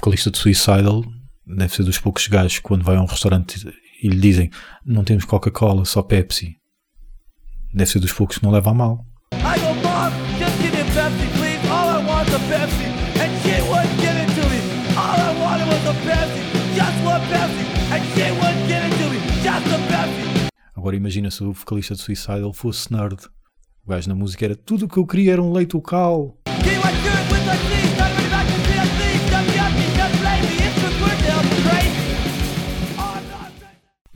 vocalista 0.00 0.30
de 0.30 0.38
Suicidal 0.38 1.04
deve 1.46 1.74
ser 1.74 1.82
dos 1.82 1.98
poucos 1.98 2.26
gajos 2.26 2.56
que 2.56 2.62
quando 2.62 2.82
vai 2.82 2.96
a 2.96 3.02
um 3.02 3.06
restaurante 3.06 3.68
e 4.02 4.08
lhe 4.08 4.18
dizem 4.18 4.50
não 4.82 5.04
temos 5.04 5.26
Coca-Cola, 5.26 5.84
só 5.84 6.02
Pepsi. 6.02 6.56
Deve 7.74 7.90
ser 7.90 7.98
dos 7.98 8.12
poucos 8.12 8.38
que 8.38 8.44
não 8.44 8.50
leva 8.50 8.70
a 8.70 8.74
mal. 8.74 9.04
Agora 20.74 20.96
imagina 20.96 21.30
se 21.30 21.44
o 21.44 21.52
vocalista 21.52 21.94
de 21.94 22.00
Suicidal 22.00 22.54
fosse 22.54 22.90
nerd. 22.90 23.18
O 23.84 23.90
gajo 23.90 24.08
na 24.08 24.14
música 24.14 24.46
era 24.46 24.56
tudo 24.56 24.86
o 24.86 24.88
que 24.88 24.96
eu 24.96 25.06
queria 25.06 25.32
era 25.32 25.42
um 25.42 25.52
leite 25.52 25.74
local. 25.74 26.38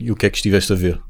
E 0.05 0.11
o 0.11 0.15
que 0.15 0.27
é 0.27 0.29
que 0.29 0.37
estiveste 0.37 0.71
a 0.71 0.75
ver? 0.75 1.01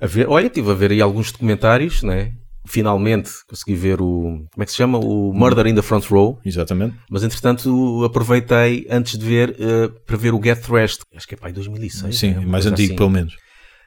A 0.00 0.06
ver, 0.06 0.28
olha, 0.28 0.48
estive 0.48 0.72
a 0.72 0.74
ver 0.74 0.90
aí 0.90 1.00
alguns 1.00 1.30
documentários, 1.30 2.02
né? 2.02 2.32
Finalmente 2.66 3.30
consegui 3.46 3.76
ver 3.76 4.02
o. 4.02 4.44
Como 4.52 4.62
é 4.62 4.64
que 4.64 4.72
se 4.72 4.76
chama? 4.76 4.98
O 4.98 5.32
Murder 5.32 5.68
in 5.68 5.74
the 5.76 5.82
Front 5.82 6.04
Row. 6.06 6.40
Exatamente. 6.44 6.96
Mas 7.08 7.22
entretanto 7.22 8.02
aproveitei 8.04 8.88
antes 8.90 9.16
de 9.16 9.24
ver 9.24 9.50
uh, 9.50 9.88
para 10.04 10.16
ver 10.16 10.34
o 10.34 10.42
Get 10.42 10.60
Thrashed. 10.62 11.02
Acho 11.14 11.28
que 11.28 11.36
é 11.36 11.38
pá, 11.38 11.48
em 11.48 11.52
2006. 11.52 12.18
Sim, 12.18 12.32
né? 12.32 12.40
mais 12.40 12.66
antigo, 12.66 12.88
assim. 12.88 12.96
pelo 12.96 13.10
menos. 13.10 13.34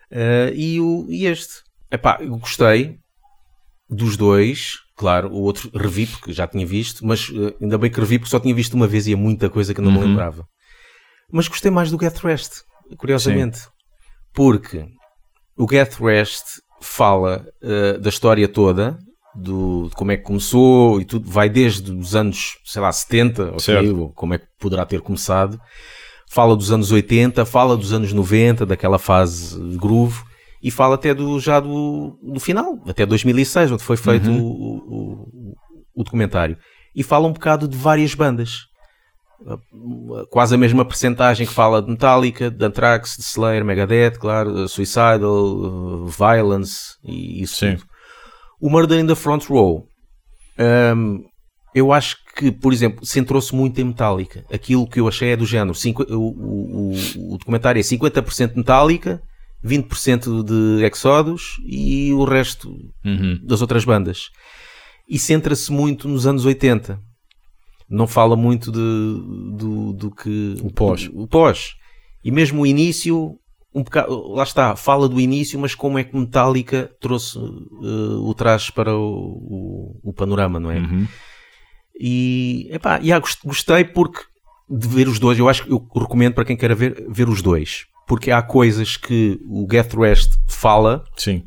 Uh, 0.10 0.56
e, 0.56 0.80
o, 0.80 1.06
e 1.10 1.26
este. 1.26 1.56
Epá, 1.92 2.20
eu 2.22 2.38
gostei 2.38 3.00
dos 3.90 4.16
dois. 4.16 4.78
Claro, 4.96 5.30
o 5.30 5.42
outro 5.42 5.70
revi 5.76 6.08
porque 6.08 6.32
já 6.32 6.48
tinha 6.48 6.66
visto, 6.66 7.06
mas 7.06 7.28
uh, 7.28 7.54
ainda 7.62 7.78
bem 7.78 7.92
que 7.92 8.00
revi 8.00 8.18
porque 8.18 8.32
só 8.32 8.40
tinha 8.40 8.56
visto 8.56 8.76
uma 8.76 8.88
vez 8.88 9.08
e 9.08 9.14
é 9.14 9.16
muita 9.18 9.50
coisa 9.50 9.74
que 9.74 9.82
eu 9.82 9.84
não 9.84 9.92
uhum. 9.92 10.00
me 10.00 10.08
lembrava. 10.08 10.48
Mas 11.30 11.50
gostei 11.50 11.70
mais 11.70 11.92
do 11.92 12.00
Get 12.00 12.14
Thrashed, 12.14 12.62
curiosamente. 12.98 13.60
Sim. 13.60 13.68
Porque 14.34 14.86
o 15.58 15.68
Get 15.70 15.94
Rest 16.00 16.60
fala 16.82 17.46
uh, 17.62 18.00
da 18.00 18.10
história 18.10 18.48
toda, 18.48 18.98
do, 19.36 19.88
de 19.90 19.96
como 19.96 20.12
é 20.12 20.18
que 20.18 20.24
começou 20.24 21.00
e 21.00 21.06
tudo, 21.06 21.30
vai 21.30 21.50
desde 21.50 21.92
os 21.92 22.16
anos, 22.16 22.58
sei 22.66 22.82
lá, 22.82 22.92
70, 22.92 23.56
okay, 23.56 24.12
como 24.16 24.34
é 24.34 24.38
que 24.38 24.46
poderá 24.60 24.86
ter 24.86 25.02
começado. 25.02 25.60
Fala 26.30 26.56
dos 26.56 26.72
anos 26.72 26.92
80, 26.92 27.46
fala 27.46 27.76
dos 27.76 27.92
anos 27.92 28.14
90, 28.14 28.66
daquela 28.66 29.00
fase 29.00 29.60
de 29.60 29.78
groove, 29.78 30.22
e 30.62 30.70
fala 30.70 30.96
até 30.96 31.14
do, 31.14 31.40
já 31.40 31.60
do, 31.60 32.20
do 32.22 32.40
final, 32.40 32.78
até 32.88 33.06
2006, 33.06 33.72
onde 33.72 33.84
foi 33.84 33.98
feito 33.98 34.30
uhum. 34.30 34.42
o, 34.42 34.78
o, 34.88 35.56
o, 35.96 36.04
documentário. 36.04 36.58
E 36.96 37.02
fala 37.02 37.28
um 37.28 37.34
bocado 37.34 37.68
de 37.68 37.78
várias 37.78 38.14
bandas 38.14 38.69
quase 40.30 40.56
a 40.56 40.58
mesma 40.58 40.86
percentagem 40.86 41.46
que 41.46 41.54
fala 41.54 41.82
de 41.82 41.90
Metallica, 41.90 42.50
de 42.52 42.66
Anthrax, 42.66 43.16
de 43.18 43.24
Slayer, 43.24 43.64
Megadeth, 43.64 44.18
claro, 44.20 44.68
Suicidal, 44.68 46.06
Violence 46.08 46.98
e 47.04 47.42
isso 47.42 47.58
Sim. 47.58 47.76
tudo. 47.76 47.88
O 48.60 48.70
Murder 48.70 49.00
in 49.00 49.08
the 49.08 49.16
Front 49.16 49.46
Row, 49.46 49.88
um, 50.96 51.24
eu 51.74 51.94
acho 51.94 52.18
que, 52.36 52.52
por 52.52 52.74
exemplo, 52.74 53.06
centrou-se 53.06 53.56
muito 53.56 53.80
em 53.80 53.86
Metallica. 53.86 54.44
Aquilo 54.52 54.88
que 54.88 55.00
eu 55.00 55.08
achei 55.08 55.32
é 55.32 55.38
do 55.38 55.46
género. 55.46 55.74
Cinco, 55.74 56.04
o, 56.04 56.92
o, 56.92 57.34
o, 57.34 57.38
documentário 57.38 57.80
é 57.80 57.84
50% 57.84 58.56
Metallica, 58.56 59.22
20% 59.64 60.44
de 60.44 60.86
Exodus 60.86 61.56
e 61.66 62.12
o 62.14 62.26
resto 62.26 62.70
uhum. 63.06 63.40
das 63.44 63.62
outras 63.62 63.86
bandas. 63.86 64.30
E 65.08 65.18
centra-se 65.18 65.72
muito 65.72 66.08
nos 66.08 66.28
anos 66.28 66.46
80 66.46 67.00
não 67.90 68.06
fala 68.06 68.36
muito 68.36 68.72
de, 68.72 68.78
do, 69.58 69.94
do 69.94 70.12
que. 70.12 70.56
O 70.62 70.72
pós. 70.72 71.10
O, 71.14 71.28
pós. 71.28 71.76
E 72.24 72.32
mesmo 72.32 72.62
o 72.62 72.68
início, 72.68 73.40
um 73.74 73.84
bocado, 73.84 74.32
lá 74.34 74.44
está, 74.44 74.76
fala 74.76 75.10
do 75.10 75.20
início, 75.20 75.60
mas 75.60 75.74
como 75.74 75.98
é 75.98 76.04
que 76.04 76.16
Metallica 76.16 76.92
trouxe 77.00 77.40
uh, 77.40 78.24
o 78.24 78.34
traje 78.34 78.72
para 78.72 78.96
o, 78.96 80.00
o, 80.04 80.10
o 80.10 80.14
panorama, 80.14 80.60
não 80.60 80.70
é? 80.70 80.80
Uhum. 80.80 81.08
E, 82.00 82.70
epá, 82.72 82.98
yeah, 82.98 83.26
gostei 83.44 83.84
porque 83.84 84.22
de 84.70 84.88
ver 84.88 85.08
os 85.08 85.18
dois, 85.18 85.40
eu 85.40 85.50
acho 85.50 85.66
que 85.66 85.72
eu 85.72 85.88
recomendo 85.96 86.36
para 86.36 86.46
quem 86.46 86.56
queira 86.56 86.76
ver, 86.76 87.06
ver 87.10 87.28
os 87.28 87.42
dois. 87.42 87.88
Porque 88.08 88.30
há 88.30 88.42
coisas 88.42 88.98
que 88.98 89.40
o 89.48 89.68
Get 89.70 89.94
Rest 89.94 90.34
fala 90.48 91.04
Sim. 91.18 91.44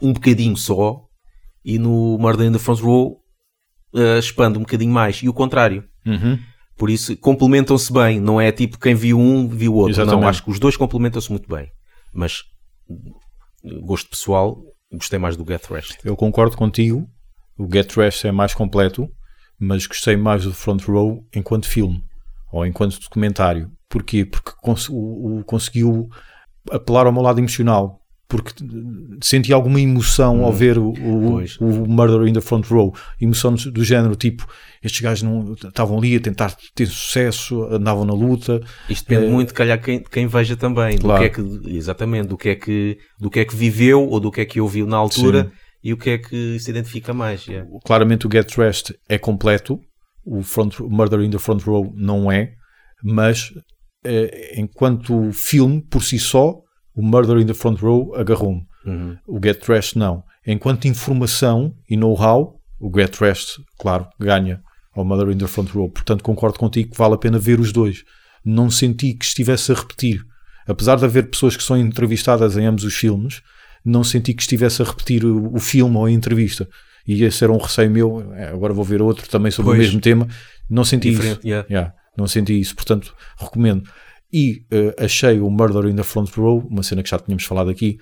um 0.00 0.12
bocadinho 0.12 0.56
só, 0.56 1.02
e 1.64 1.78
no 1.78 2.18
Murder 2.18 2.46
in 2.46 2.52
the 2.52 2.58
Front 2.58 2.80
Row 2.80 3.23
uh, 3.94 4.18
expande 4.18 4.58
um 4.58 4.62
bocadinho 4.62 4.92
mais. 4.92 5.16
E 5.22 5.28
o 5.28 5.32
contrário. 5.32 5.84
Uhum. 6.06 6.38
Por 6.76 6.90
isso, 6.90 7.16
complementam-se 7.18 7.92
bem. 7.92 8.20
Não 8.20 8.40
é 8.40 8.50
tipo 8.50 8.78
quem 8.78 8.94
viu 8.94 9.18
um, 9.18 9.48
viu 9.48 9.72
o 9.72 9.76
outro. 9.76 9.92
Exatamente. 9.92 10.20
Não, 10.20 10.28
acho 10.28 10.42
que 10.42 10.50
os 10.50 10.58
dois 10.58 10.76
complementam-se 10.76 11.30
muito 11.30 11.48
bem. 11.48 11.70
Mas, 12.12 12.42
gosto 13.82 14.10
pessoal, 14.10 14.60
gostei 14.92 15.18
mais 15.18 15.36
do 15.36 15.44
Get 15.46 15.64
Rest. 15.66 15.98
Eu 16.04 16.16
concordo 16.16 16.56
contigo. 16.56 17.08
O 17.56 17.68
Get 17.72 17.92
Rest 17.96 18.24
é 18.24 18.32
mais 18.32 18.52
completo, 18.52 19.08
mas 19.58 19.86
gostei 19.86 20.16
mais 20.16 20.44
do 20.44 20.52
Front 20.52 20.82
Row 20.84 21.24
enquanto 21.34 21.68
filme 21.68 22.02
ou 22.52 22.66
enquanto 22.66 23.00
documentário. 23.00 23.70
Porquê? 23.88 24.24
Porque 24.24 24.52
cons 24.60 24.88
o, 24.88 25.38
o 25.38 25.44
conseguiu 25.44 26.08
apelar 26.70 27.06
ao 27.06 27.12
meu 27.12 27.22
lado 27.22 27.38
emocional 27.38 28.00
porque 28.28 28.52
senti 29.22 29.52
alguma 29.52 29.80
emoção 29.80 30.40
hum, 30.40 30.44
ao 30.44 30.52
ver 30.52 30.78
o, 30.78 30.90
o, 30.90 31.44
o, 31.60 31.88
Murder 31.88 32.26
in 32.26 32.32
the 32.32 32.40
Front 32.40 32.66
Row, 32.66 32.94
emoção 33.20 33.54
do 33.54 33.84
género 33.84 34.16
tipo, 34.16 34.46
estes 34.82 35.00
gajos 35.00 35.22
não 35.22 35.52
estavam 35.52 35.98
ali 35.98 36.16
a 36.16 36.20
tentar 36.20 36.56
ter 36.74 36.86
sucesso, 36.86 37.64
andavam 37.64 38.04
na 38.04 38.14
luta. 38.14 38.60
Isto 38.88 39.08
depende 39.08 39.28
é, 39.28 39.30
muito, 39.30 39.48
de 39.48 39.54
calhar, 39.54 39.80
quem, 39.80 40.02
quem 40.02 40.26
veja 40.26 40.56
também, 40.56 40.98
claro. 40.98 41.22
do 41.22 41.30
que 41.30 41.40
é 41.40 41.42
que, 41.42 41.76
exatamente, 41.76 42.28
do 42.28 42.36
que 42.36 42.48
é 42.48 42.54
que, 42.54 42.98
do 43.20 43.30
que 43.30 43.40
é 43.40 43.44
que 43.44 43.54
viveu 43.54 44.08
ou 44.08 44.18
do 44.18 44.30
que 44.30 44.40
é 44.40 44.44
que 44.44 44.60
ouviu 44.60 44.86
na 44.86 44.96
altura 44.96 45.44
Sim. 45.44 45.50
e 45.84 45.92
o 45.92 45.96
que 45.96 46.10
é 46.10 46.18
que 46.18 46.58
se 46.58 46.70
identifica 46.70 47.12
mais. 47.12 47.46
Yeah. 47.46 47.68
Claramente 47.84 48.26
o 48.26 48.30
Get 48.32 48.50
Rest 48.56 48.92
é 49.08 49.18
completo, 49.18 49.78
o 50.24 50.42
front, 50.42 50.80
Murder 50.80 51.20
in 51.20 51.30
the 51.30 51.38
Front 51.38 51.62
Row 51.62 51.92
não 51.94 52.32
é, 52.32 52.52
mas 53.02 53.50
é, 54.02 54.58
enquanto 54.58 55.30
filme 55.32 55.82
por 55.82 56.02
si 56.02 56.18
só 56.18 56.63
o 56.94 57.02
Murder 57.02 57.38
in 57.38 57.46
the 57.46 57.54
Front 57.54 57.80
Row 57.80 58.14
agarrou-me. 58.14 58.66
Uhum. 58.84 59.16
O 59.26 59.40
Get 59.42 59.60
Trashed 59.64 59.98
não. 59.98 60.22
Enquanto 60.46 60.86
informação 60.86 61.74
e 61.88 61.96
know-how, 61.96 62.60
o 62.78 62.90
Get 62.94 63.16
Trashed, 63.16 63.64
claro, 63.78 64.06
ganha 64.18 64.62
ao 64.94 65.04
Murder 65.04 65.34
in 65.34 65.38
the 65.38 65.46
Front 65.46 65.70
Row. 65.70 65.88
Portanto, 65.88 66.22
concordo 66.22 66.58
contigo 66.58 66.92
que 66.92 66.98
vale 66.98 67.14
a 67.14 67.18
pena 67.18 67.38
ver 67.38 67.58
os 67.58 67.72
dois. 67.72 68.04
Não 68.44 68.70
senti 68.70 69.14
que 69.14 69.24
estivesse 69.24 69.72
a 69.72 69.74
repetir. 69.74 70.24
Apesar 70.66 70.96
de 70.96 71.04
haver 71.04 71.28
pessoas 71.28 71.56
que 71.56 71.62
são 71.62 71.76
entrevistadas 71.76 72.56
em 72.56 72.66
ambos 72.66 72.84
os 72.84 72.94
filmes, 72.94 73.42
não 73.84 74.04
senti 74.04 74.32
que 74.32 74.42
estivesse 74.42 74.80
a 74.82 74.84
repetir 74.84 75.24
o, 75.24 75.54
o 75.54 75.58
filme 75.58 75.96
ou 75.96 76.04
a 76.04 76.10
entrevista. 76.10 76.68
E 77.06 77.22
esse 77.22 77.44
era 77.44 77.52
um 77.52 77.58
receio 77.58 77.90
meu. 77.90 78.32
É, 78.34 78.48
agora 78.48 78.72
vou 78.72 78.84
ver 78.84 79.02
outro 79.02 79.28
também 79.28 79.50
sobre 79.50 79.72
pois. 79.72 79.78
o 79.78 79.82
mesmo 79.82 80.00
tema. 80.00 80.26
Não 80.68 80.84
senti 80.84 81.10
Diferente, 81.10 81.38
isso. 81.38 81.46
Yeah. 81.46 81.66
Yeah, 81.68 81.94
não 82.16 82.26
senti 82.26 82.58
isso. 82.58 82.74
Portanto, 82.74 83.14
recomendo 83.38 83.88
e 84.32 84.64
uh, 84.72 85.04
achei 85.04 85.40
o 85.40 85.50
Murder 85.50 85.86
in 85.86 85.96
the 85.96 86.02
Front 86.02 86.30
Row, 86.36 86.66
uma 86.68 86.82
cena 86.82 87.02
que 87.02 87.10
já 87.10 87.18
tínhamos 87.18 87.44
falado 87.44 87.70
aqui, 87.70 87.98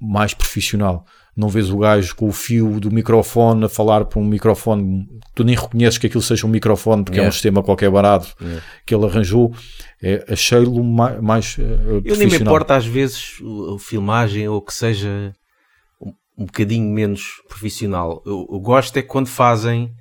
mais 0.00 0.34
profissional. 0.34 1.04
Não 1.36 1.48
vês 1.48 1.70
o 1.70 1.78
gajo 1.78 2.14
com 2.14 2.28
o 2.28 2.32
fio 2.32 2.80
do 2.80 2.90
microfone 2.90 3.64
a 3.64 3.68
falar 3.68 4.04
para 4.04 4.18
um 4.18 4.24
microfone, 4.24 5.08
tu 5.34 5.42
nem 5.44 5.56
reconheces 5.56 5.96
que 5.96 6.06
aquilo 6.06 6.22
seja 6.22 6.46
um 6.46 6.50
microfone 6.50 7.04
porque 7.04 7.18
yeah. 7.18 7.26
é 7.26 7.28
um 7.28 7.32
sistema 7.32 7.62
qualquer 7.62 7.90
barato 7.90 8.34
yeah. 8.40 8.62
que 8.84 8.94
ele 8.94 9.06
arranjou. 9.06 9.54
É, 10.02 10.24
Achei-lo 10.28 10.82
mais, 10.82 11.20
mais 11.20 11.58
uh, 11.58 12.02
Eu 12.04 12.16
nem 12.16 12.26
me 12.26 12.36
importa 12.36 12.76
às 12.76 12.84
vezes 12.84 13.36
a 13.74 13.78
filmagem 13.78 14.48
ou 14.48 14.60
que 14.60 14.74
seja 14.74 15.32
um, 16.00 16.12
um 16.36 16.44
bocadinho 16.46 16.92
menos 16.92 17.42
profissional. 17.48 18.22
Eu, 18.26 18.46
eu 18.50 18.60
gosto 18.60 18.96
é 18.96 19.02
quando 19.02 19.28
fazem 19.28 19.94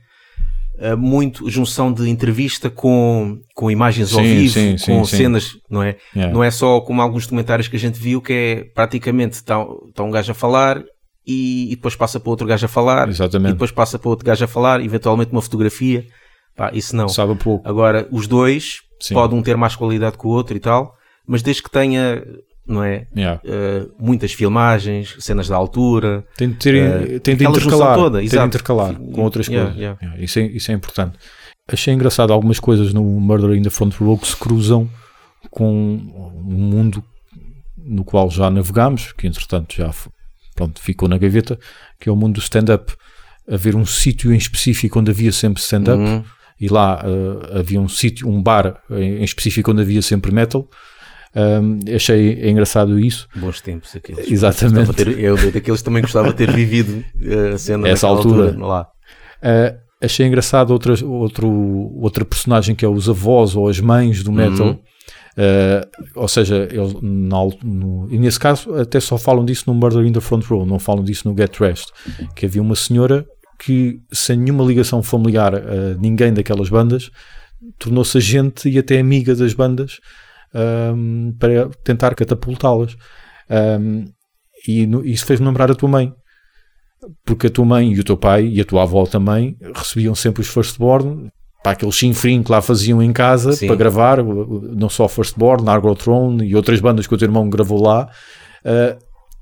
muito 0.96 1.50
junção 1.50 1.92
de 1.92 2.10
entrevista 2.10 2.70
com, 2.70 3.40
com 3.54 3.70
imagens 3.70 4.10
sim, 4.10 4.18
ao 4.18 4.24
vivo, 4.24 4.54
sim, 4.54 4.76
com 4.86 5.04
sim, 5.06 5.18
cenas, 5.18 5.58
não 5.70 5.84
é? 5.84 5.98
Yeah. 6.16 6.34
Não 6.34 6.44
é 6.44 6.50
só 6.50 6.80
como 6.82 7.02
alguns 7.02 7.26
documentários 7.26 7.68
que 7.68 7.76
a 7.76 7.80
gente 7.80 8.00
viu 8.00 8.22
que 8.22 8.34
é 8.34 8.64
praticamente 8.74 9.36
está, 9.36 9.66
está 9.88 10.04
um 10.04 10.12
gajo 10.12 10.32
a 10.32 10.36
falar 10.36 10.82
e, 11.28 11.72
e, 11.72 11.76
depois 11.76 11.96
passa 11.96 12.20
para 12.20 12.30
outro 12.30 12.48
gajo 12.48 12.66
a 12.66 12.70
falar 12.70 13.10
Exatamente. 13.10 13.50
e 13.50 13.54
depois 13.54 13.72
passa 13.72 14.00
para 14.00 14.10
outro 14.10 14.26
gajo 14.26 14.46
a 14.46 14.48
falar, 14.48 14.84
eventualmente 14.84 15.32
uma 15.32 15.42
fotografia. 15.42 16.06
Pá, 16.56 16.72
isso 16.74 16.96
não. 16.96 17.08
Sabe 17.08 17.36
pouco. 17.36 17.68
Agora, 17.68 18.08
os 18.12 18.26
dois 18.26 18.80
podem 19.14 19.38
um 19.38 19.44
ter 19.44 19.56
mais 19.56 19.76
qualidade 19.76 20.18
que 20.18 20.26
o 20.26 20.30
outro 20.30 20.56
e 20.58 20.60
tal, 20.60 20.96
mas 21.28 21.42
desde 21.42 21.62
que 21.62 21.70
tenha 21.70 22.24
não 22.70 22.84
é? 22.84 23.08
Yeah. 23.16 23.42
Uh, 23.44 23.92
muitas 24.00 24.32
filmagens, 24.32 25.16
cenas 25.20 25.48
da 25.48 25.56
altura. 25.56 26.24
Tem 26.38 26.50
de, 26.50 26.56
ter, 26.56 26.76
uh, 26.76 27.20
tem 27.20 27.36
de 27.36 27.46
intercalar, 27.46 27.96
toda, 27.96 28.20
tem 28.20 28.28
de 28.28 28.38
intercalar 28.38 28.96
com 28.96 29.22
outras 29.22 29.48
yeah, 29.48 29.72
coisas. 29.72 30.00
Yeah. 30.02 30.24
Isso, 30.24 30.40
é, 30.40 30.44
isso 30.44 30.72
é 30.72 30.76
importante. 30.76 31.18
Achei 31.72 31.94
engraçado 31.94 32.32
algumas 32.32 32.60
coisas 32.60 32.94
no 32.94 33.04
Murder 33.04 33.58
in 33.58 33.62
the 33.62 33.70
Front 33.70 33.96
Row 33.96 34.18
que 34.18 34.28
se 34.28 34.36
cruzam 34.36 34.90
com 35.50 35.72
um 35.72 36.54
mundo 36.54 37.04
no 37.78 38.04
qual 38.04 38.30
já 38.30 38.50
navegamos, 38.50 39.12
que 39.14 39.26
entretanto 39.28 39.76
já 39.76 39.92
pronto, 40.56 40.80
ficou 40.82 41.08
na 41.08 41.18
gaveta, 41.18 41.60
que 42.00 42.10
é 42.10 42.12
o 42.12 42.16
mundo 42.16 42.36
do 42.36 42.40
stand-up. 42.40 42.94
Haver 43.50 43.76
um 43.76 43.86
sítio 43.86 44.32
em 44.32 44.38
específico 44.38 45.00
onde 45.00 45.10
havia 45.10 45.32
sempre 45.32 45.62
stand-up. 45.62 46.00
Uhum. 46.00 46.24
e 46.60 46.68
lá 46.68 47.04
uh, 47.04 47.58
havia 47.60 47.80
um 47.80 47.88
sítio, 47.88 48.28
um 48.28 48.44
bar 48.44 48.82
em, 48.92 49.20
em, 49.20 49.24
específico 49.24 49.72
onde 49.72 49.82
havia 49.82 50.02
sempre 50.02 50.32
metal. 50.32 50.70
Um, 51.36 51.80
achei 51.96 52.50
engraçado 52.50 53.00
isso. 53.00 53.28
Bons 53.36 53.62
tempos 53.62 53.96
aqueles. 53.96 54.30
Exatamente. 54.30 54.94
Ter, 54.94 55.20
eu 55.20 55.36
daqueles 55.52 55.82
também 55.82 56.02
gostava 56.02 56.30
de 56.30 56.36
ter 56.36 56.52
vivido 56.52 57.04
uh, 57.22 57.54
a 57.54 57.58
cena 57.58 57.88
Essa 57.88 58.08
altura. 58.08 58.48
altura 58.48 58.66
lá. 58.66 58.88
Uh, 59.38 59.78
achei 60.02 60.26
engraçado 60.26 60.72
outra, 60.72 60.94
outro, 61.06 61.48
outra 61.96 62.26
personagem 62.26 62.76
que 62.76 62.84
é 62.84 62.88
os 62.88 63.08
avós 63.08 63.56
ou 63.56 63.68
as 63.68 63.80
mães 63.80 64.24
do 64.24 64.32
metal. 64.32 64.68
Uhum. 64.68 64.80
Uh, 65.38 65.88
ou 66.16 66.28
seja, 66.28 66.68
eles, 66.70 66.94
no, 67.02 67.58
no, 67.64 68.08
e 68.12 68.18
nesse 68.18 68.40
caso 68.40 68.74
até 68.76 69.00
só 69.00 69.18
falam 69.18 69.46
disso 69.46 69.66
no 69.68 69.74
Murder 69.74 70.06
in 70.06 70.12
the 70.12 70.20
Front 70.20 70.44
Row, 70.46 70.66
não 70.66 70.80
falam 70.80 71.04
disso 71.04 71.30
no 71.30 71.38
Get 71.38 71.58
Rest, 71.60 71.92
que 72.36 72.46
havia 72.46 72.62
uma 72.62 72.76
senhora 72.76 73.26
que, 73.58 74.02
sem 74.12 74.38
nenhuma 74.38 74.66
ligação 74.66 75.02
familiar 75.02 75.56
a 75.56 75.96
ninguém 75.98 76.34
daquelas 76.34 76.70
bandas, 76.70 77.10
tornou-se 77.78 78.18
agente 78.18 78.68
e 78.68 78.78
até 78.78 79.00
amiga 79.00 79.34
das 79.34 79.54
bandas 79.54 80.00
um, 80.54 81.34
para 81.38 81.70
tentar 81.84 82.16
catapultá-las. 82.16 82.96
Um, 83.50 84.06
e 84.68 84.86
no, 84.86 85.06
isso 85.06 85.26
fez-me 85.26 85.46
lembrar 85.46 85.72
a 85.72 85.76
tua 85.76 85.90
mãe, 85.90 86.14
porque 87.26 87.48
a 87.48 87.50
tua 87.50 87.66
mãe 87.66 87.94
e 87.94 88.00
o 88.00 88.04
teu 88.04 88.18
pai 88.18 88.46
e 88.48 88.62
a 88.62 88.66
tua 88.66 88.84
avó 88.84 89.06
também 89.06 89.58
recebiam 89.74 90.14
sempre 90.14 90.42
os 90.42 90.48
Firstborn 90.48 91.32
para 91.64 91.74
aquele 91.74 91.92
chinfrim 91.92 92.42
que 92.42 92.52
lá 92.52 92.62
faziam 92.62 93.02
em 93.02 93.12
casa 93.12 93.54
Sim. 93.54 93.68
para 93.68 93.76
gravar, 93.76 94.24
não 94.24 94.90
só 94.90 95.08
Firstborn, 95.08 95.68
Argo 95.70 95.94
Throne 95.96 96.46
e 96.46 96.56
outras 96.56 96.80
bandas 96.80 97.06
que 97.06 97.14
o 97.14 97.18
teu 97.18 97.28
irmão 97.28 97.50
gravou 97.50 97.82
lá. 97.82 98.10
Uh, 98.64 98.98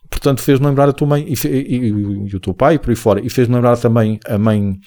portanto, 0.10 0.42
fez-me 0.42 0.66
lembrar 0.66 0.90
a 0.90 0.94
tua 0.94 1.08
mãe 1.08 1.26
e, 1.28 1.48
e, 1.48 1.50
e, 1.50 1.88
e, 2.32 2.36
o 2.36 2.40
teu 2.40 2.54
pai 2.54 2.80
por 2.80 2.90
aí 2.90 2.96
fora, 2.96 3.22
e 3.24 3.30
fez-me 3.30 3.56
lembrar 3.56 3.78
também 3.78 4.20
a 4.28 4.38
mãe 4.38 4.80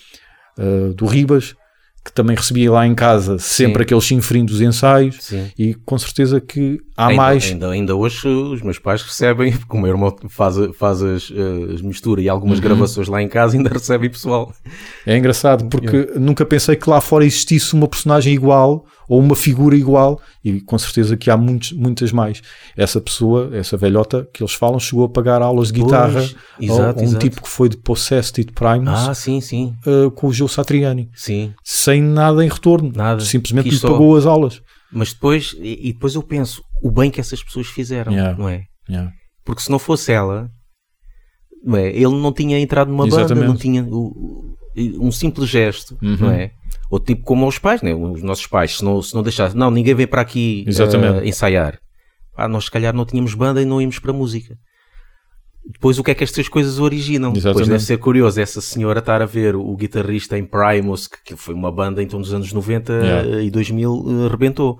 uh, 0.59 0.93
do 0.95 1.07
Ribas, 1.07 1.55
que 2.05 2.12
também 2.12 2.35
recebia 2.35 2.73
lá 2.73 2.87
em 2.87 2.94
casa 2.94 3.38
sempre 3.38 3.81
Sim. 3.81 3.82
aquele 3.82 4.00
chinfrim 4.00 4.44
dos 4.44 4.61
ensaios 4.61 5.19
Sim. 5.20 5.50
e 5.58 5.75
com 5.75 5.99
certeza 5.99 6.41
que 6.41 6.81
há 6.97 7.08
ainda, 7.08 7.23
mais. 7.23 7.44
Ainda, 7.44 7.70
ainda 7.70 7.94
hoje 7.94 8.26
os 8.26 8.62
meus 8.62 8.79
pais 8.79 9.02
recebem, 9.02 9.52
porque 9.52 9.76
o 9.76 9.81
meu 9.81 9.91
irmão 9.91 10.17
faz, 10.29 10.56
faz 10.79 11.02
as, 11.02 11.31
as 11.75 11.82
misturas 11.82 12.25
e 12.25 12.29
algumas 12.29 12.58
uhum. 12.58 12.64
gravações 12.64 13.06
lá 13.06 13.23
em 13.23 13.29
casa 13.29 13.56
ainda 13.56 13.69
recebe 13.69 14.08
pessoal. 14.08 14.52
É 15.06 15.17
engraçado 15.17 15.67
porque 15.67 16.11
nunca 16.17 16.47
pensei 16.47 16.75
que 16.75 16.88
lá 16.88 17.00
fora 17.00 17.25
existisse 17.25 17.75
uma 17.75 17.87
personagem 17.87 18.32
igual 18.32 18.87
ou 19.11 19.19
uma 19.19 19.35
figura 19.35 19.75
igual, 19.75 20.21
e 20.45 20.61
com 20.61 20.79
certeza 20.79 21.17
que 21.17 21.29
há 21.29 21.37
muitos, 21.37 21.73
muitas 21.73 22.12
mais. 22.12 22.41
Essa 22.77 23.01
pessoa, 23.01 23.51
essa 23.53 23.77
velhota 23.77 24.29
que 24.33 24.41
eles 24.41 24.55
falam, 24.55 24.79
chegou 24.79 25.05
a 25.05 25.09
pagar 25.09 25.43
aulas 25.43 25.73
de 25.73 25.83
guitarra 25.83 26.21
pois, 26.21 26.37
exato, 26.61 27.01
a 27.01 27.03
um 27.03 27.05
exato. 27.05 27.19
tipo 27.19 27.43
que 27.43 27.49
foi 27.49 27.69
de 27.69 27.77
Possessed 27.77 28.41
It 28.41 28.53
Primus 28.53 29.09
ah, 29.09 29.12
sim, 29.12 29.41
sim. 29.41 29.75
Uh, 29.85 30.12
com 30.12 30.29
o 30.29 30.33
Gil 30.33 30.47
Satriani. 30.47 31.11
Sim. 31.12 31.53
Sem 31.65 32.01
nada 32.01 32.45
em 32.45 32.49
retorno. 32.49 32.93
Nada. 32.95 33.21
Simplesmente 33.25 33.69
lhe 33.69 33.81
pagou 33.81 34.17
as 34.17 34.27
aulas. 34.27 34.62
Mas 34.93 35.12
depois, 35.12 35.57
e, 35.59 35.89
e, 35.89 35.93
depois 35.93 36.15
eu 36.15 36.23
penso, 36.23 36.62
o 36.81 36.89
bem 36.89 37.11
que 37.11 37.21
essas 37.21 37.43
pessoas 37.43 37.67
fizeram, 37.67 38.12
yeah. 38.12 38.39
não 38.39 38.49
é? 38.49 38.62
Yeah. 38.89 39.12
Porque 39.45 39.62
se 39.62 39.73
não 39.73 39.81
fosse 39.81 40.12
ela, 40.12 40.49
não 41.65 41.77
é? 41.77 41.89
ele 41.89 42.15
não 42.15 42.33
tinha 42.33 42.61
entrado 42.61 42.93
numa 42.93 43.09
Exatamente. 43.09 43.35
banda, 43.35 43.47
não 43.47 43.57
tinha 43.57 43.85
o, 43.85 44.50
um 44.77 45.11
simples 45.11 45.49
gesto, 45.49 45.99
uhum. 46.03 46.17
não 46.21 46.31
é? 46.31 46.53
Ou 46.91 46.99
tipo 46.99 47.23
como 47.23 47.47
os 47.47 47.59
pais, 47.59 47.83
né? 47.83 47.95
os 47.95 48.23
nossos 48.23 48.47
pais, 48.47 48.79
se 48.79 48.85
não, 48.85 49.01
se 49.01 49.15
não 49.15 49.23
deixasse, 49.23 49.57
não, 49.57 49.71
ninguém 49.71 49.95
vem 49.95 50.07
para 50.07 50.21
aqui 50.21 50.65
uh, 50.69 51.25
ensaiar. 51.25 51.79
Ah, 52.37 52.49
nós 52.49 52.65
se 52.65 52.71
calhar 52.71 52.95
não 52.95 53.05
tínhamos 53.05 53.35
banda 53.35 53.61
e 53.61 53.65
não 53.65 53.81
íamos 53.81 53.99
para 53.99 54.13
música. 54.13 54.57
Depois 55.65 55.99
o 55.99 56.05
que 56.05 56.11
é 56.11 56.15
que 56.15 56.25
estas 56.25 56.49
coisas 56.49 56.79
originam? 56.79 57.31
Exatamente. 57.31 57.45
Depois 57.45 57.69
deve 57.69 57.83
ser 57.85 57.99
curioso 57.99 58.41
essa 58.41 58.61
senhora 58.61 59.01
estar 59.01 59.21
a 59.21 59.27
ver 59.27 59.55
o 59.55 59.77
guitarrista 59.77 60.39
em 60.39 60.45
Primus, 60.45 61.07
que, 61.07 61.37
foi 61.37 61.55
uma 61.55 61.71
banda 61.71 62.03
então 62.03 62.21
dos 62.21 62.33
anos 62.33 62.53
90 62.53 62.93
yeah. 62.93 63.43
e 63.43 63.51
2000, 63.51 63.93
uh, 63.93 64.29
rebentou. 64.29 64.79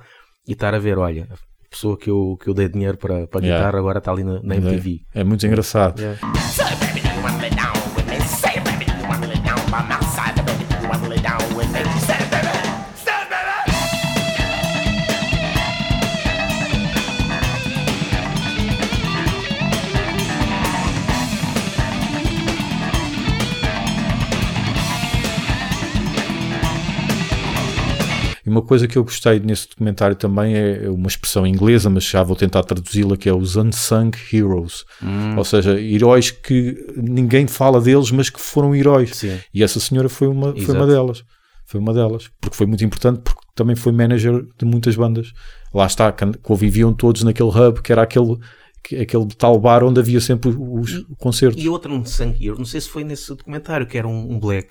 E 0.49 0.53
estar 0.53 0.75
a 0.75 0.79
ver, 0.79 0.99
olha, 0.99 1.29
a 1.31 1.69
pessoa 1.71 1.97
que 1.97 2.11
eu, 2.11 2.37
que 2.43 2.49
eu 2.49 2.55
dei 2.55 2.69
dinheiro 2.69 2.97
para, 2.97 3.27
para 3.27 3.41
yeah. 3.41 3.59
guitarra 3.59 3.79
agora 3.79 3.99
está 3.99 4.11
ali 4.11 4.25
na, 4.25 4.43
na 4.43 4.57
MTV. 4.57 5.03
É, 5.15 5.21
é 5.21 5.25
muito 5.25 5.47
engraçado. 5.47 6.01
Yeah. 6.01 6.19
Coisa 28.70 28.87
que 28.87 28.96
eu 28.96 29.02
gostei 29.02 29.40
nesse 29.40 29.69
documentário 29.69 30.14
também 30.14 30.55
é 30.55 30.88
uma 30.88 31.08
expressão 31.08 31.44
inglesa, 31.44 31.90
mas 31.90 32.05
já 32.05 32.22
vou 32.22 32.37
tentar 32.37 32.62
traduzi-la, 32.62 33.17
que 33.17 33.28
é 33.28 33.34
os 33.34 33.56
unsung 33.56 34.12
heroes. 34.32 34.84
Hum. 35.02 35.37
Ou 35.37 35.44
seja, 35.44 35.81
heróis 35.81 36.31
que 36.31 36.76
ninguém 36.96 37.49
fala 37.49 37.81
deles, 37.81 38.12
mas 38.12 38.31
que 38.31 38.40
foram 38.40 38.72
heróis. 38.72 39.17
Sim. 39.17 39.40
E 39.52 39.64
essa 39.64 39.81
senhora 39.81 40.08
foi 40.08 40.28
uma, 40.28 40.55
foi 40.55 40.72
uma 40.72 40.87
delas. 40.87 41.25
Foi 41.67 41.81
uma 41.81 41.93
delas. 41.93 42.31
Porque 42.40 42.56
foi 42.56 42.64
muito 42.64 42.84
importante, 42.84 43.22
porque 43.25 43.40
também 43.56 43.75
foi 43.75 43.90
manager 43.90 44.46
de 44.56 44.64
muitas 44.64 44.94
bandas. 44.94 45.32
Lá 45.75 45.87
está, 45.87 46.14
conviviam 46.40 46.94
todos 46.94 47.25
naquele 47.25 47.49
hub, 47.49 47.82
que 47.82 47.90
era 47.90 48.02
aquele 48.02 48.38
aquele 49.02 49.26
tal 49.37 49.58
bar 49.58 49.82
onde 49.82 49.99
havia 49.99 50.20
sempre 50.20 50.49
os 50.56 50.93
e, 50.93 51.06
concertos. 51.19 51.61
E 51.61 51.69
outra 51.69 51.90
um 51.90 52.05
sangue, 52.05 52.50
não 52.50 52.64
sei 52.64 52.81
se 52.81 52.88
foi 52.88 53.02
nesse 53.02 53.28
documentário, 53.31 53.84
que 53.84 53.99
era 53.99 54.06
um, 54.06 54.34
um 54.34 54.38
black, 54.38 54.69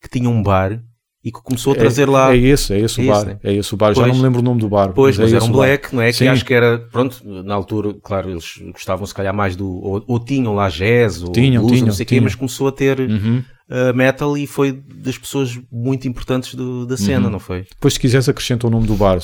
que 0.00 0.08
tinha 0.08 0.30
um 0.30 0.40
bar 0.40 0.80
e 1.24 1.30
que 1.30 1.40
começou 1.40 1.72
a 1.72 1.76
trazer 1.76 2.08
é, 2.08 2.10
lá. 2.10 2.34
É 2.34 2.36
esse, 2.36 2.74
é 2.74 2.80
esse 2.80 3.00
é 3.00 3.04
o 3.04 3.06
bar. 3.06 3.16
Esse, 3.18 3.26
né? 3.26 3.38
É 3.44 3.54
esse 3.54 3.74
o 3.74 3.76
bar. 3.76 3.94
Pois, 3.94 3.98
Já 3.98 4.12
não 4.12 4.18
me 4.18 4.22
lembro 4.22 4.40
o 4.40 4.42
nome 4.42 4.60
do 4.60 4.68
bar. 4.68 4.92
Pois, 4.92 5.16
mas, 5.16 5.30
mas 5.30 5.32
é 5.32 5.36
era 5.36 5.44
um 5.44 5.52
black, 5.52 5.84
bar. 5.84 5.94
não 5.94 6.02
é? 6.02 6.12
Sim. 6.12 6.24
Que 6.24 6.28
acho 6.28 6.44
que 6.44 6.54
era, 6.54 6.78
pronto, 6.78 7.20
na 7.24 7.54
altura, 7.54 7.94
claro, 8.02 8.30
eles 8.30 8.60
gostavam 8.72 9.06
se 9.06 9.14
calhar 9.14 9.32
mais 9.32 9.54
do. 9.54 9.68
Ou, 9.68 10.04
ou 10.06 10.18
tinham 10.18 10.54
lá 10.54 10.68
jazz, 10.68 11.22
ou 11.22 11.30
tinham, 11.30 11.62
blues, 11.62 11.72
tinham, 11.72 11.86
não 11.86 11.94
sei 11.94 12.04
o 12.04 12.06
quê, 12.06 12.20
mas 12.20 12.34
começou 12.34 12.66
a 12.66 12.72
ter 12.72 12.98
uhum. 12.98 13.44
uh, 13.70 13.94
metal 13.94 14.36
e 14.36 14.48
foi 14.48 14.72
das 14.72 15.16
pessoas 15.16 15.58
muito 15.70 16.08
importantes 16.08 16.56
do, 16.56 16.86
da 16.86 16.96
cena, 16.96 17.26
uhum. 17.26 17.32
não 17.32 17.38
foi? 17.38 17.66
Depois, 17.70 17.94
se 17.94 18.00
quiseres, 18.00 18.28
acrescenta 18.28 18.66
o 18.66 18.70
nome 18.70 18.88
do 18.88 18.94
bar. 18.94 19.18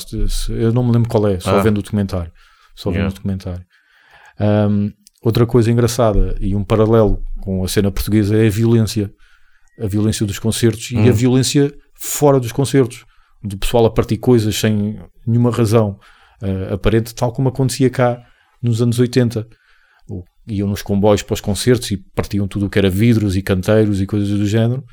Eu 0.49 0.71
não 0.71 0.83
me 0.83 0.93
lembro 0.93 1.09
qual 1.09 1.27
é, 1.27 1.39
só 1.39 1.57
ah. 1.57 1.61
vendo 1.61 1.79
o 1.79 1.83
documentário. 1.83 2.31
Só 2.75 2.89
vendo 2.89 2.99
yeah. 2.99 3.11
o 3.11 3.15
documentário. 3.15 3.65
Um, 4.39 4.91
outra 5.21 5.45
coisa 5.45 5.69
engraçada 5.69 6.37
e 6.39 6.55
um 6.55 6.63
paralelo 6.63 7.21
com 7.41 7.61
a 7.61 7.67
cena 7.67 7.91
portuguesa 7.91 8.37
é 8.37 8.47
a 8.47 8.49
violência. 8.49 9.11
A 9.81 9.87
violência 9.87 10.25
dos 10.25 10.39
concertos 10.39 10.91
hum. 10.91 11.05
e 11.05 11.09
a 11.09 11.11
hum. 11.11 11.15
violência 11.15 11.73
fora 11.95 12.39
dos 12.39 12.51
concertos, 12.51 13.05
do 13.43 13.57
pessoal 13.57 13.85
a 13.85 13.91
partir 13.91 14.17
coisas 14.17 14.55
sem 14.55 14.99
nenhuma 15.25 15.51
razão 15.51 15.99
uh, 16.41 16.73
aparente, 16.73 17.13
tal 17.13 17.31
como 17.31 17.49
acontecia 17.49 17.89
cá 17.89 18.21
nos 18.61 18.81
anos 18.81 18.99
80. 18.99 19.47
Iam 20.47 20.67
nos 20.67 20.81
comboios 20.81 21.21
para 21.21 21.35
os 21.35 21.41
concertos 21.41 21.91
e 21.91 21.97
partiam 22.15 22.47
tudo 22.47 22.65
o 22.65 22.69
que 22.69 22.79
era 22.79 22.89
vidros 22.89 23.35
e 23.35 23.41
canteiros 23.41 24.01
e 24.01 24.07
coisas 24.07 24.29
do 24.29 24.45
género. 24.45 24.83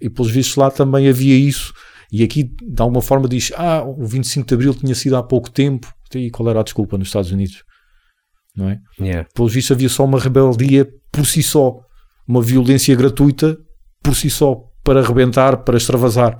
E 0.00 0.08
pelos 0.08 0.30
vistos 0.30 0.56
lá 0.56 0.70
também 0.70 1.08
havia 1.08 1.36
isso. 1.36 1.74
E 2.10 2.22
aqui, 2.22 2.44
de 2.44 2.80
alguma 2.80 3.02
forma, 3.02 3.28
diz: 3.28 3.52
Ah, 3.54 3.82
o 3.84 4.06
25 4.06 4.46
de 4.46 4.54
Abril 4.54 4.74
tinha 4.74 4.94
sido 4.94 5.16
há 5.16 5.22
pouco 5.22 5.50
tempo. 5.50 5.92
E 6.14 6.30
qual 6.30 6.48
era 6.48 6.60
a 6.60 6.62
desculpa 6.62 6.96
nos 6.96 7.08
Estados 7.08 7.30
Unidos? 7.32 7.62
Não 8.56 8.70
é? 8.70 8.78
Yeah. 8.98 9.28
Pelos 9.34 9.52
vistos, 9.52 9.72
havia 9.72 9.88
só 9.88 10.04
uma 10.04 10.18
rebeldia 10.18 10.88
por 11.12 11.26
si 11.26 11.42
só. 11.42 11.80
Uma 12.26 12.40
violência 12.40 12.94
gratuita 12.94 13.58
por 14.04 14.14
si 14.14 14.28
só 14.28 14.62
para 14.84 15.00
arrebentar, 15.00 15.56
para 15.64 15.78
extravasar. 15.78 16.36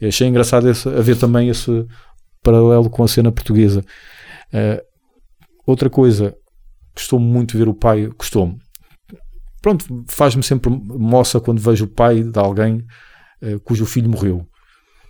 Eu 0.00 0.08
achei 0.08 0.26
engraçado 0.26 0.68
esse, 0.68 0.88
haver 0.88 1.16
também 1.16 1.48
esse 1.50 1.86
paralelo 2.42 2.88
com 2.88 3.04
a 3.04 3.08
cena 3.08 3.30
portuguesa. 3.30 3.84
Uh, 4.52 4.82
outra 5.66 5.90
coisa, 5.90 6.34
costumo 6.94 7.24
muito 7.24 7.56
ver 7.56 7.68
o 7.68 7.74
pai, 7.74 8.08
costumo. 8.16 8.58
Pronto, 9.60 10.04
faz-me 10.08 10.42
sempre 10.42 10.70
moça 10.70 11.38
quando 11.38 11.60
vejo 11.60 11.84
o 11.84 11.88
pai 11.88 12.24
de 12.24 12.38
alguém 12.38 12.84
uh, 13.42 13.60
cujo 13.60 13.84
filho 13.84 14.08
morreu. 14.08 14.44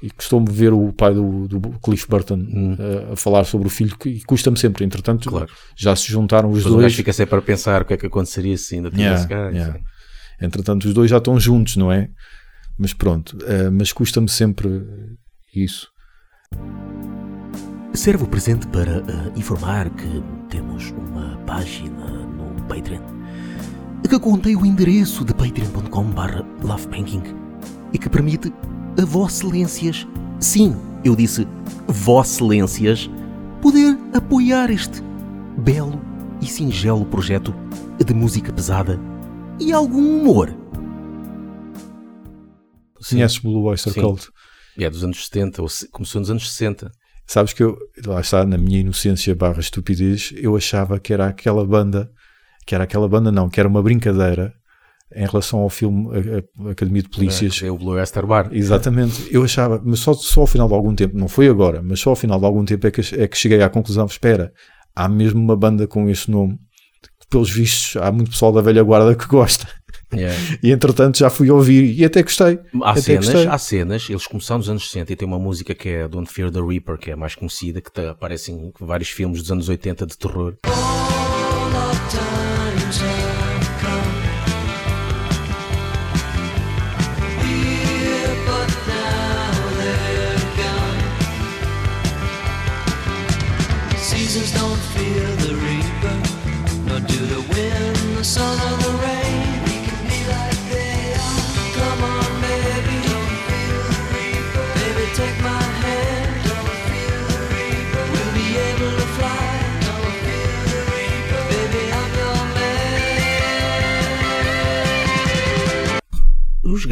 E 0.03 0.11
costumo 0.11 0.51
ver 0.51 0.73
o 0.73 0.93
pai 0.93 1.15
do, 1.15 1.47
do 1.47 1.61
Cliff 1.79 2.09
Burton 2.09 2.35
hum. 2.35 2.75
uh, 2.75 3.13
a 3.13 3.17
falar 3.17 3.45
sobre 3.45 3.69
o 3.69 3.71
filho, 3.71 3.97
e 4.07 4.21
custa-me 4.23 4.59
sempre. 4.59 4.85
Entretanto, 4.85 5.31
claro. 5.31 5.49
já 5.77 5.95
se 5.95 6.11
juntaram 6.11 6.51
os 6.51 6.65
Mas 6.65 6.73
dois. 6.73 6.95
fica 6.95 7.13
sempre 7.13 7.39
a 7.39 7.43
pensar 7.43 7.83
o 7.83 7.85
que 7.85 7.95
é 7.95 7.97
que 7.97 8.07
aconteceria 8.07 8.59
se 8.59 8.75
ainda 8.75 8.91
tivesse 8.91 9.29
yeah, 9.29 9.51
yeah. 9.51 9.81
Entretanto, 10.43 10.87
os 10.87 10.95
dois 10.95 11.11
já 11.11 11.19
estão 11.19 11.39
juntos, 11.39 11.77
não 11.77 11.91
é? 11.91 12.11
Mas 12.79 12.93
pronto, 12.93 13.37
uh, 13.37 13.71
mas 13.73 13.93
custa-me 13.93 14.29
sempre 14.29 14.69
isso. 15.55 15.89
Servo 17.95 18.27
presente 18.27 18.67
para 18.67 19.03
uh, 19.03 19.39
informar 19.39 19.89
que 19.91 20.23
temos 20.49 20.91
uma 20.91 21.37
página 21.47 22.27
no 22.27 22.63
Patreon 22.65 23.23
que 24.13 24.21
contém 24.21 24.55
o 24.55 24.67
endereço 24.67 25.25
de 25.25 25.33
patreon.com.br 25.33 26.43
lovebanking 26.63 27.23
e 27.95 27.99
que 27.99 28.11
permite 28.11 28.53
a 29.01 29.07
Vosselências, 29.07 30.07
sim, 30.39 30.77
eu 31.03 31.17
disse 31.17 31.49
Vosselências, 31.89 33.11
poder 33.63 33.97
apoiar 34.13 34.69
este 34.69 35.03
belo 35.57 35.99
e 36.43 36.47
singelo 36.47 37.07
projeto 37.07 37.55
de 38.05 38.13
música 38.13 38.53
pesada 38.53 39.01
e 39.61 39.73
algum 39.73 40.21
humor 40.21 40.55
Conheces 43.09 43.39
Blue 43.39 43.65
Oyster 43.65 43.93
Cult? 43.95 44.29
É 44.79 44.89
dos 44.89 45.03
anos 45.05 45.25
70, 45.27 45.61
ou 45.61 45.69
se- 45.69 45.89
começou 45.91 46.21
nos 46.21 46.31
anos 46.31 46.51
60. 46.53 46.91
Sabes 47.27 47.53
que 47.53 47.63
eu, 47.63 47.77
lá 48.07 48.21
está, 48.21 48.45
na 48.45 48.57
minha 48.57 48.81
inocência 48.81 49.35
barra 49.35 49.61
estupidez, 49.61 50.33
eu 50.37 50.57
achava 50.57 50.99
que 51.01 51.13
era 51.13 51.27
aquela 51.27 51.65
banda, 51.67 52.11
que 52.67 52.75
era 52.75 52.85
aquela 52.85 53.09
banda 53.09 53.31
não, 53.33 53.49
que 53.51 53.59
era 53.61 53.69
uma 53.69 53.83
brincadeira 53.83 54.53
em 55.15 55.27
relação 55.27 55.59
ao 55.61 55.69
filme 55.69 56.09
a- 56.17 56.69
a- 56.69 56.71
Academia 56.71 57.03
de 57.03 57.09
Polícias. 57.11 57.61
É 57.63 57.71
o 57.71 57.77
Blue 57.77 57.91
Oyster 57.93 58.25
Bar. 58.27 58.49
Exatamente, 58.53 59.29
eu 59.35 59.43
achava, 59.43 59.83
mas 59.85 59.99
só, 59.99 60.15
só 60.15 60.43
ao 60.43 60.47
final 60.47 60.69
de 60.69 60.75
algum 60.75 60.95
tempo, 60.95 61.19
não 61.19 61.29
foi 61.29 61.49
agora, 61.49 61.83
mas 61.83 62.01
só 62.01 62.11
ao 62.11 62.17
final 62.17 62.39
de 62.39 62.47
algum 62.47 62.65
tempo 62.65 62.87
é 62.87 62.91
que, 62.91 63.01
é 63.21 63.29
que 63.29 63.37
cheguei 63.37 63.61
à 63.63 63.69
conclusão: 63.69 64.07
espera, 64.07 64.53
há 64.95 65.09
mesmo 65.09 65.41
uma 65.41 65.57
banda 65.57 65.87
com 65.87 66.09
esse 66.09 66.31
nome, 66.31 66.57
pelos 67.33 67.51
vistos 67.51 67.97
há 68.01 68.13
muito 68.13 68.31
pessoal 68.31 68.53
da 68.53 68.61
velha 68.61 68.83
guarda 68.83 69.15
que 69.17 69.27
gosta, 69.27 69.67
Yeah. 70.15 70.37
e 70.63 70.71
entretanto 70.71 71.17
já 71.17 71.31
fui 71.31 71.51
ouvir 71.51 71.99
e 71.99 72.05
até 72.05 72.23
gostei. 72.23 72.59
Há 72.83 72.91
até 72.91 73.01
cenas, 73.01 73.25
gostei. 73.31 73.47
há 73.47 73.57
cenas, 73.59 74.11
eles 74.11 74.27
começaram 74.27 74.59
nos 74.59 74.69
anos 74.69 74.91
60 74.91 75.11
e 75.11 75.17
tem 75.17 75.27
uma 75.27 75.39
música 75.39 75.75
que 75.75 75.89
é 75.89 76.07
Don't 76.07 76.31
Fear 76.31 76.51
the 76.51 76.61
Reaper, 76.61 76.99
que 76.99 77.11
é 77.11 77.15
a 77.15 77.17
mais 77.17 77.35
conhecida, 77.35 77.81
que 77.81 77.91
tá- 77.91 78.11
aparece 78.11 78.53
em 78.53 78.71
vários 78.79 79.09
filmes 79.09 79.41
dos 79.41 79.51
anos 79.51 79.71
80 79.71 80.07
de 80.07 80.19
terror. 80.19 80.55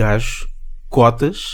Gajos, 0.01 0.47
cotas, 0.89 1.53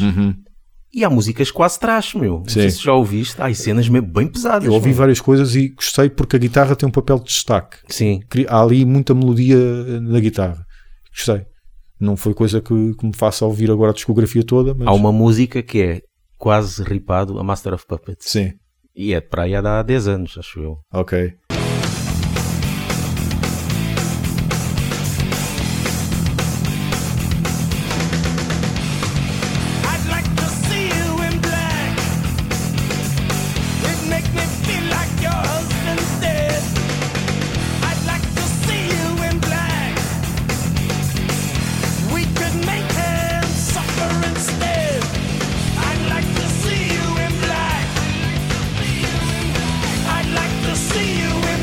e 0.92 1.04
há 1.04 1.10
músicas 1.10 1.50
quase 1.50 1.78
trash, 1.78 2.14
meu. 2.14 2.38
Não 2.40 2.48
sei 2.48 2.64
Uhum. 2.64 2.70
Se 2.70 2.82
já 2.82 2.92
ouviste. 2.94 3.42
Há 3.42 3.52
cenas 3.54 3.86
mesmo 3.88 4.06
bem 4.08 4.26
pesadas. 4.26 4.64
Eu 4.66 4.72
ouvi 4.72 4.88
meu. 4.88 4.96
várias 4.96 5.20
coisas 5.20 5.54
e 5.54 5.68
gostei 5.68 6.08
porque 6.08 6.36
a 6.36 6.38
guitarra 6.38 6.74
tem 6.74 6.88
um 6.88 6.92
papel 6.92 7.18
de 7.18 7.24
destaque. 7.24 7.76
Sim. 7.88 8.20
Há 8.48 8.62
ali 8.62 8.84
muita 8.86 9.14
melodia 9.14 9.58
na 10.00 10.18
guitarra. 10.20 10.64
Gostei. 11.14 11.44
Não 12.00 12.16
foi 12.16 12.32
coisa 12.34 12.60
que, 12.62 12.94
que 12.94 13.06
me 13.06 13.14
faça 13.14 13.44
ouvir 13.44 13.70
agora 13.70 13.90
a 13.90 13.94
discografia 13.94 14.42
toda, 14.44 14.72
mas 14.74 14.86
Há 14.88 14.92
uma 14.92 15.12
música 15.12 15.62
que 15.62 15.82
é 15.82 16.00
quase 16.38 16.82
ripado, 16.82 17.38
a 17.38 17.42
Master 17.44 17.74
of 17.74 17.86
Puppets. 17.86 18.30
sim, 18.30 18.52
E 18.94 19.12
é 19.14 19.20
de 19.20 19.28
para 19.28 19.42
aí 19.44 19.54
há 19.54 19.82
10 19.82 20.08
anos, 20.08 20.36
acho 20.38 20.60
eu. 20.60 20.78
ok. 20.92 21.32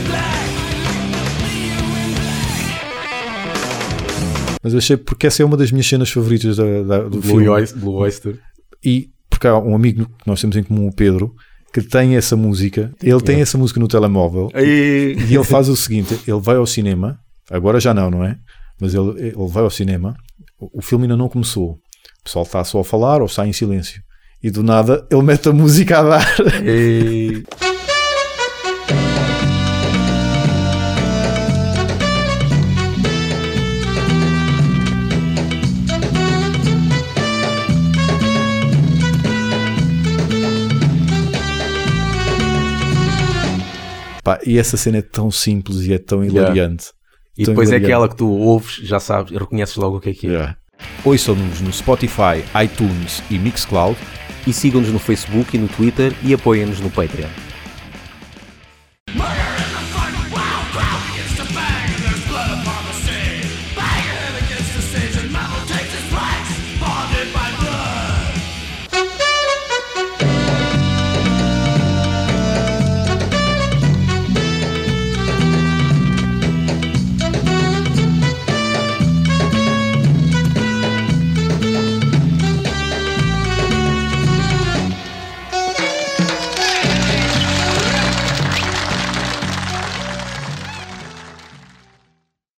Black. 0.08 0.53
Mas 4.63 4.74
achei 4.75 4.96
porque 4.96 5.27
essa 5.27 5.42
é 5.44 5.46
uma 5.46 5.58
das 5.58 5.72
minhas 5.72 5.86
cenas 5.88 6.10
favoritas 6.10 6.56
da, 6.58 6.84
da- 6.84 7.03
do 7.10 7.22
filme. 7.22 7.44
Blue 7.75 7.96
Oyster. 7.96 8.39
E 8.84 9.10
porque 9.30 9.48
há 9.48 9.58
um 9.58 9.75
amigo 9.75 10.06
que 10.06 10.27
nós 10.27 10.39
temos 10.39 10.56
em 10.56 10.63
comum, 10.63 10.88
o 10.88 10.94
Pedro, 10.96 11.34
que 11.74 11.82
tem 11.82 12.15
essa 12.15 12.36
música. 12.38 12.92
Ele 13.01 13.20
tem 13.22 13.42
essa 13.42 13.58
música 13.58 13.80
no 13.80 13.88
telemóvel. 13.88 14.50
E... 14.56 15.15
E 15.30 15.36
ele 15.36 15.44
faz 15.44 15.68
o 15.68 15.75
seguinte: 15.75 16.18
ele 16.25 16.39
vai 16.39 16.56
ao 16.56 16.65
cinema, 16.65 17.18
agora 17.51 17.80
já 17.80 17.94
não, 17.94 18.10
não 18.10 18.24
é? 18.24 18.38
Mas 18.80 18.94
ele, 18.96 19.12
ele 19.20 19.48
vai 19.50 19.63
ao 19.63 19.70
cinema, 19.70 20.15
o 20.60 20.82
filme 20.82 21.06
ainda 21.06 21.18
não 21.18 21.27
começou. 21.27 21.77
O 22.24 22.25
pessoal 22.25 22.46
está 22.46 22.63
só 22.63 22.80
a 22.80 22.84
falar 22.86 23.20
ou 23.20 23.25
está 23.27 23.46
em 23.46 23.51
silêncio. 23.51 24.01
E 24.42 24.50
do 24.50 24.63
nada 24.63 25.06
ele 25.12 25.22
mete 25.22 25.50
a 25.50 25.51
música 25.53 26.00
a 26.00 26.03
dar. 26.03 26.27
e... 26.65 27.44
Pá, 44.24 44.39
e 44.46 44.58
essa 44.58 44.77
cena 44.77 45.00
é 45.00 45.01
tão 45.01 45.30
simples 45.30 45.82
e 45.82 45.94
é 45.94 45.98
tão 46.00 46.24
Yeah. 46.24 46.39
hilariante. 46.42 46.92
E 47.38 47.44
Tão 47.44 47.53
depois 47.53 47.70
é 47.70 47.75
hilariante. 47.75 47.92
aquela 47.94 48.10
que 48.10 48.15
tu 48.15 48.30
ouves, 48.30 48.75
já 48.75 49.00
sabes, 49.00 49.34
reconheces 49.38 49.75
logo 49.75 49.98
o 49.98 50.00
que 50.00 50.12
é 50.12 50.13
que 50.13 50.27
é. 50.27 50.30
Yeah. 50.32 50.58
Ouçam-nos 51.04 51.62
no 51.62 51.72
Spotify, 51.72 52.44
iTunes 52.63 53.22
e 53.30 53.38
Mixcloud. 53.38 53.98
E 54.46 54.54
sigam-nos 54.54 54.90
no 54.92 55.00
Facebook 55.00 55.56
e 55.56 55.60
no 55.60 55.68
Twitter 55.68 56.13
e 56.24 56.34
apoiem-nos 56.34 56.80
no 56.80 56.90
Patreon. 56.90 57.30